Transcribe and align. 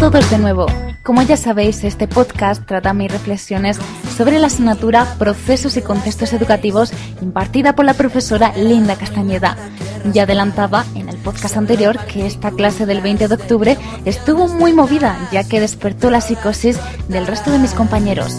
Todos 0.00 0.30
de 0.30 0.38
nuevo. 0.38 0.64
Como 1.02 1.20
ya 1.20 1.36
sabéis, 1.36 1.84
este 1.84 2.08
podcast 2.08 2.64
trata 2.64 2.94
mis 2.94 3.12
reflexiones 3.12 3.78
sobre 4.16 4.38
la 4.38 4.46
asignatura 4.46 5.04
Procesos 5.18 5.76
y 5.76 5.82
Contextos 5.82 6.32
Educativos 6.32 6.90
impartida 7.20 7.74
por 7.74 7.84
la 7.84 7.92
profesora 7.92 8.54
Linda 8.56 8.96
Castañeda. 8.96 9.58
Ya 10.14 10.22
adelantaba 10.22 10.86
en 10.94 11.10
el 11.10 11.18
podcast 11.18 11.58
anterior 11.58 11.98
que 12.06 12.26
esta 12.26 12.50
clase 12.50 12.86
del 12.86 13.02
20 13.02 13.28
de 13.28 13.34
octubre 13.34 13.76
estuvo 14.06 14.48
muy 14.48 14.72
movida, 14.72 15.18
ya 15.32 15.44
que 15.44 15.60
despertó 15.60 16.10
la 16.10 16.22
psicosis 16.22 16.78
del 17.08 17.26
resto 17.26 17.50
de 17.50 17.58
mis 17.58 17.74
compañeros. 17.74 18.38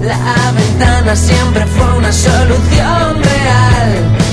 La 0.00 0.52
ventana 0.52 1.14
siempre 1.14 1.66
fue 1.66 1.98
una 1.98 2.12
solución 2.12 3.22
real 3.22 4.25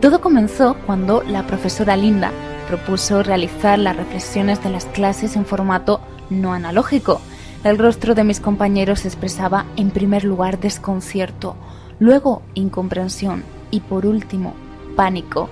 Todo 0.00 0.20
comenzó 0.20 0.76
cuando 0.86 1.22
la 1.24 1.44
profesora 1.44 1.96
Linda 1.96 2.30
propuso 2.68 3.24
realizar 3.24 3.80
las 3.80 3.96
reflexiones 3.96 4.62
de 4.62 4.70
las 4.70 4.84
clases 4.84 5.34
en 5.34 5.44
formato 5.44 6.00
no 6.30 6.52
analógico. 6.52 7.20
El 7.64 7.78
rostro 7.78 8.14
de 8.14 8.22
mis 8.22 8.38
compañeros 8.38 9.04
expresaba 9.04 9.66
en 9.76 9.90
primer 9.90 10.22
lugar 10.22 10.60
desconcierto, 10.60 11.56
luego 11.98 12.42
incomprensión 12.54 13.42
y 13.72 13.80
por 13.80 14.06
último 14.06 14.54
pánico. 14.94 15.48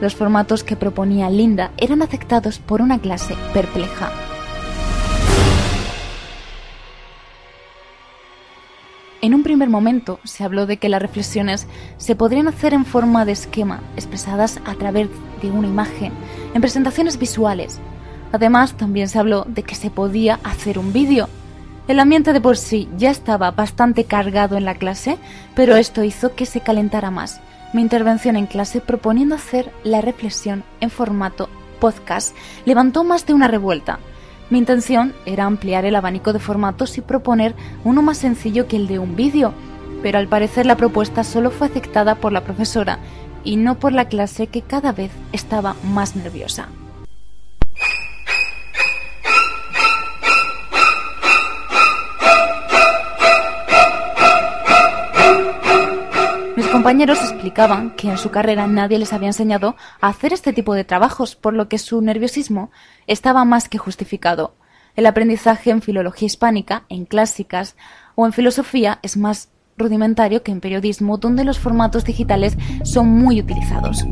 Los 0.00 0.14
formatos 0.14 0.64
que 0.64 0.76
proponía 0.76 1.28
Linda 1.28 1.72
eran 1.76 2.00
aceptados 2.00 2.58
por 2.58 2.80
una 2.80 2.98
clase 2.98 3.34
perpleja. 3.52 4.10
En 9.20 9.34
un 9.34 9.42
primer 9.42 9.68
momento 9.68 10.20
se 10.22 10.44
habló 10.44 10.66
de 10.66 10.76
que 10.76 10.88
las 10.88 11.02
reflexiones 11.02 11.66
se 11.96 12.14
podrían 12.14 12.46
hacer 12.46 12.72
en 12.72 12.84
forma 12.84 13.24
de 13.24 13.32
esquema, 13.32 13.80
expresadas 13.96 14.60
a 14.64 14.74
través 14.74 15.08
de 15.42 15.50
una 15.50 15.66
imagen, 15.66 16.12
en 16.54 16.60
presentaciones 16.60 17.18
visuales. 17.18 17.80
Además, 18.30 18.74
también 18.74 19.08
se 19.08 19.18
habló 19.18 19.44
de 19.48 19.64
que 19.64 19.74
se 19.74 19.90
podía 19.90 20.38
hacer 20.44 20.78
un 20.78 20.92
vídeo. 20.92 21.28
El 21.88 21.98
ambiente 21.98 22.32
de 22.32 22.40
por 22.40 22.56
sí 22.56 22.88
ya 22.96 23.10
estaba 23.10 23.50
bastante 23.50 24.04
cargado 24.04 24.56
en 24.56 24.64
la 24.64 24.76
clase, 24.76 25.18
pero 25.56 25.74
esto 25.74 26.04
hizo 26.04 26.36
que 26.36 26.46
se 26.46 26.60
calentara 26.60 27.10
más. 27.10 27.40
Mi 27.72 27.82
intervención 27.82 28.36
en 28.36 28.46
clase 28.46 28.80
proponiendo 28.80 29.34
hacer 29.34 29.72
la 29.82 30.00
reflexión 30.00 30.62
en 30.80 30.90
formato 30.90 31.48
podcast 31.80 32.36
levantó 32.66 33.04
más 33.04 33.26
de 33.26 33.34
una 33.34 33.48
revuelta. 33.48 33.98
Mi 34.50 34.58
intención 34.58 35.14
era 35.26 35.44
ampliar 35.44 35.84
el 35.84 35.96
abanico 35.96 36.32
de 36.32 36.38
formatos 36.38 36.96
y 36.96 37.02
proponer 37.02 37.54
uno 37.84 38.00
más 38.00 38.18
sencillo 38.18 38.66
que 38.66 38.76
el 38.76 38.86
de 38.86 38.98
un 38.98 39.14
vídeo, 39.14 39.52
pero 40.02 40.18
al 40.18 40.28
parecer 40.28 40.64
la 40.64 40.76
propuesta 40.76 41.22
solo 41.22 41.50
fue 41.50 41.66
aceptada 41.66 42.14
por 42.14 42.32
la 42.32 42.44
profesora 42.44 42.98
y 43.44 43.56
no 43.56 43.78
por 43.78 43.92
la 43.92 44.06
clase 44.06 44.46
que 44.46 44.62
cada 44.62 44.92
vez 44.92 45.10
estaba 45.32 45.76
más 45.92 46.16
nerviosa. 46.16 46.68
Compañeros 56.78 57.18
explicaban 57.20 57.90
que 57.96 58.08
en 58.08 58.18
su 58.18 58.30
carrera 58.30 58.68
nadie 58.68 59.00
les 59.00 59.12
había 59.12 59.30
enseñado 59.30 59.74
a 60.00 60.06
hacer 60.06 60.32
este 60.32 60.52
tipo 60.52 60.74
de 60.74 60.84
trabajos, 60.84 61.34
por 61.34 61.52
lo 61.52 61.68
que 61.68 61.76
su 61.76 62.00
nerviosismo 62.00 62.70
estaba 63.08 63.44
más 63.44 63.68
que 63.68 63.78
justificado. 63.78 64.54
El 64.94 65.06
aprendizaje 65.06 65.72
en 65.72 65.82
filología 65.82 66.26
hispánica, 66.26 66.84
en 66.88 67.04
clásicas 67.04 67.74
o 68.14 68.26
en 68.26 68.32
filosofía 68.32 69.00
es 69.02 69.16
más 69.16 69.48
rudimentario 69.76 70.44
que 70.44 70.52
en 70.52 70.60
periodismo, 70.60 71.18
donde 71.18 71.42
los 71.42 71.58
formatos 71.58 72.04
digitales 72.04 72.56
son 72.84 73.08
muy 73.08 73.40
utilizados. 73.40 74.04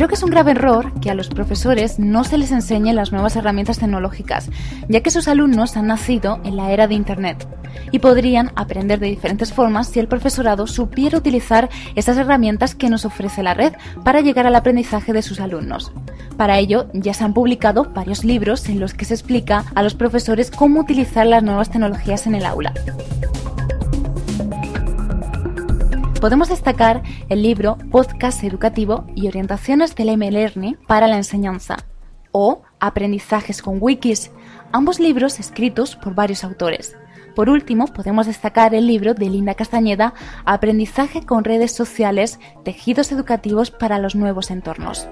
Creo 0.00 0.08
que 0.08 0.14
es 0.14 0.22
un 0.22 0.30
grave 0.30 0.52
error 0.52 0.98
que 1.02 1.10
a 1.10 1.14
los 1.14 1.28
profesores 1.28 1.98
no 1.98 2.24
se 2.24 2.38
les 2.38 2.52
enseñe 2.52 2.94
las 2.94 3.12
nuevas 3.12 3.36
herramientas 3.36 3.80
tecnológicas, 3.80 4.48
ya 4.88 5.02
que 5.02 5.10
sus 5.10 5.28
alumnos 5.28 5.76
han 5.76 5.88
nacido 5.88 6.40
en 6.42 6.56
la 6.56 6.70
era 6.70 6.88
de 6.88 6.94
Internet 6.94 7.46
y 7.92 7.98
podrían 7.98 8.50
aprender 8.56 8.98
de 8.98 9.08
diferentes 9.08 9.52
formas 9.52 9.88
si 9.88 10.00
el 10.00 10.08
profesorado 10.08 10.66
supiera 10.66 11.18
utilizar 11.18 11.68
esas 11.96 12.16
herramientas 12.16 12.74
que 12.74 12.88
nos 12.88 13.04
ofrece 13.04 13.42
la 13.42 13.52
red 13.52 13.74
para 14.02 14.22
llegar 14.22 14.46
al 14.46 14.56
aprendizaje 14.56 15.12
de 15.12 15.20
sus 15.20 15.38
alumnos. 15.38 15.92
Para 16.38 16.58
ello, 16.58 16.88
ya 16.94 17.12
se 17.12 17.24
han 17.24 17.34
publicado 17.34 17.90
varios 17.92 18.24
libros 18.24 18.70
en 18.70 18.80
los 18.80 18.94
que 18.94 19.04
se 19.04 19.12
explica 19.12 19.66
a 19.74 19.82
los 19.82 19.94
profesores 19.94 20.50
cómo 20.50 20.80
utilizar 20.80 21.26
las 21.26 21.42
nuevas 21.42 21.68
tecnologías 21.68 22.26
en 22.26 22.36
el 22.36 22.46
aula. 22.46 22.72
Podemos 26.20 26.50
destacar 26.50 27.02
el 27.30 27.42
libro 27.42 27.78
Podcast 27.90 28.44
Educativo 28.44 29.06
y 29.14 29.26
Orientaciones 29.26 29.94
del 29.94 30.10
M-Learning 30.10 30.76
para 30.86 31.08
la 31.08 31.16
Enseñanza 31.16 31.78
o 32.30 32.60
Aprendizajes 32.78 33.62
con 33.62 33.78
Wikis, 33.80 34.30
ambos 34.70 35.00
libros 35.00 35.40
escritos 35.40 35.96
por 35.96 36.14
varios 36.14 36.44
autores. 36.44 36.94
Por 37.34 37.48
último, 37.48 37.86
podemos 37.86 38.26
destacar 38.26 38.74
el 38.74 38.86
libro 38.86 39.14
de 39.14 39.30
Linda 39.30 39.54
Castañeda, 39.54 40.12
Aprendizaje 40.44 41.24
con 41.24 41.42
redes 41.42 41.72
sociales, 41.72 42.38
tejidos 42.64 43.12
educativos 43.12 43.70
para 43.70 43.98
los 43.98 44.14
nuevos 44.14 44.50
entornos. 44.50 45.08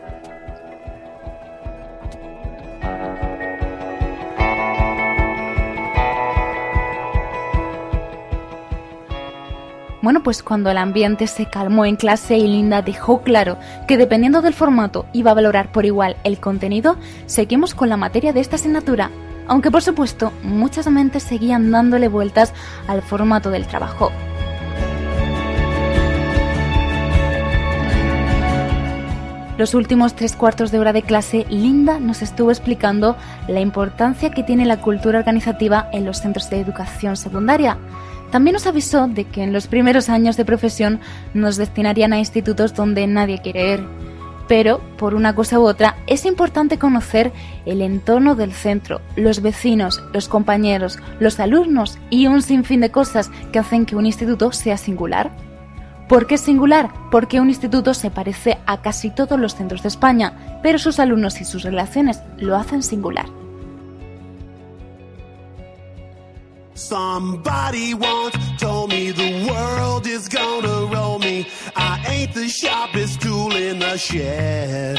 Bueno, 10.01 10.23
pues 10.23 10.45
cuando 10.45 10.71
el 10.71 10.79
ambiente 10.79 11.27
se 11.27 11.47
calmó 11.47 11.85
en 11.85 11.97
clase 11.97 12.37
y 12.37 12.47
Linda 12.47 12.83
dejó 12.83 13.23
claro 13.23 13.59
que 13.89 13.97
dependiendo 13.97 14.43
del 14.43 14.55
formato 14.55 15.07
iba 15.13 15.33
a 15.33 15.35
valorar 15.35 15.73
por 15.73 15.87
igual 15.87 16.17
el 16.23 16.39
contenido, 16.39 16.97
seguimos 17.27 17.75
con 17.75 17.89
la 17.89 17.97
materia 17.97 18.33
de 18.33 18.39
esta 18.39 18.57
asignatura, 18.57 19.11
aunque 19.49 19.73
por 19.73 19.83
supuesto 19.83 20.33
muchas 20.45 20.89
mentes 20.89 21.25
seguían 21.25 21.73
dándole 21.73 22.07
vueltas 22.07 22.55
al 22.87 23.03
formato 23.03 23.51
del 23.51 23.67
trabajo. 23.67 24.13
Los 29.59 29.75
últimos 29.75 30.15
tres 30.15 30.37
cuartos 30.37 30.71
de 30.71 30.79
hora 30.79 30.93
de 30.93 31.03
clase, 31.03 31.45
Linda 31.51 31.99
nos 31.99 32.23
estuvo 32.23 32.53
explicando 32.53 33.17
la 33.49 33.59
importancia 33.59 34.31
que 34.31 34.45
tiene 34.45 34.65
la 34.65 34.81
cultura 34.81 35.19
organizativa 35.19 35.89
en 35.93 36.05
los 36.05 36.21
centros 36.21 36.49
de 36.49 36.61
educación 36.61 37.17
secundaria. 37.17 37.77
También 38.31 38.55
nos 38.55 38.67
avisó 38.67 39.09
de 39.09 39.25
que 39.25 39.43
en 39.43 39.53
los 39.53 39.67
primeros 39.67 40.09
años 40.09 40.37
de 40.37 40.45
profesión 40.45 41.01
nos 41.35 41.57
destinarían 41.57 42.13
a 42.13 42.19
institutos 42.19 42.75
donde 42.75 43.07
nadie 43.07 43.41
quiere 43.41 43.75
ir. 43.75 43.85
Pero, 44.49 44.81
por 44.97 45.15
una 45.15 45.35
cosa 45.35 45.61
u 45.61 45.65
otra, 45.65 45.97
es 46.07 46.25
importante 46.25 46.79
conocer 46.79 47.33
el 47.67 47.83
entorno 47.83 48.35
del 48.35 48.53
centro, 48.53 49.03
los 49.15 49.43
vecinos, 49.43 50.03
los 50.15 50.29
compañeros, 50.29 50.99
los 51.21 51.39
alumnos 51.39 51.99
y 52.09 52.27
un 52.27 52.41
sinfín 52.41 52.81
de 52.81 52.91
cosas 52.91 53.31
que 53.53 53.59
hacen 53.59 53.85
que 53.85 53.97
un 53.97 54.07
instituto 54.07 54.53
sea 54.53 54.79
singular. 54.79 55.31
¿Por 56.09 56.27
qué 56.27 56.37
es 56.37 56.41
singular? 56.41 56.91
Porque 57.11 57.41
un 57.41 57.51
instituto 57.51 57.93
se 57.93 58.11
parece 58.11 58.57
a 58.65 58.81
casi 58.81 59.11
todos 59.11 59.39
los 59.39 59.55
centros 59.55 59.83
de 59.83 59.89
España, 59.89 60.61
pero 60.63 60.79
sus 60.79 60.99
alumnos 60.99 61.43
y 61.43 61.45
sus 61.45 61.63
relaciones 61.63 62.23
lo 62.39 62.57
hacen 62.57 62.83
singular. 62.83 63.27
Somebody 66.79 67.93
once 67.93 68.37
told 68.57 68.91
me 68.91 69.11
the 69.11 69.51
world 69.51 70.07
is 70.07 70.29
gonna 70.29 70.87
roll 70.87 71.19
me. 71.19 71.45
I 71.75 71.99
ain't 72.07 72.35
the 72.35 72.49
sharpest 72.49 73.21
tool 73.21 73.53
in 73.57 73.81
the 73.81 73.99
shed. 73.99 74.97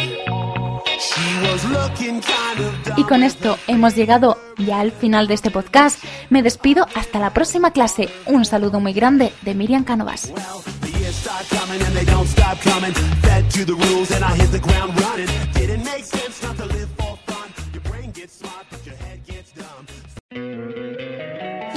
Y 2.97 3.03
con 3.03 3.23
esto 3.23 3.57
hemos 3.67 3.95
llegado 3.95 4.37
ya 4.57 4.81
al 4.81 4.91
final 4.91 5.27
de 5.27 5.35
este 5.35 5.51
podcast. 5.51 6.03
Me 6.29 6.43
despido 6.43 6.85
hasta 6.95 7.19
la 7.19 7.33
próxima 7.33 7.71
clase. 7.71 8.09
Un 8.25 8.43
saludo 8.43 8.81
muy 8.81 8.91
grande 8.91 9.31
de 9.43 9.55
Miriam 9.55 9.85
Canovas. 9.85 10.33
Well, 10.35 10.59